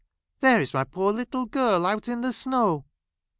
[0.39, 2.83] there is my poor ij little girl out in the snow